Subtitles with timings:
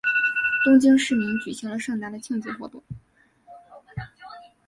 [0.65, 2.81] 东京市民举行了盛大的庆祝活动。